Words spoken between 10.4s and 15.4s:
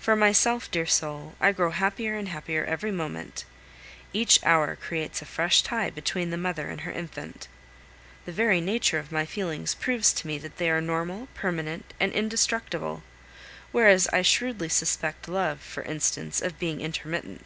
they are normal, permanent, and indestructible; whereas I shrewdly suspect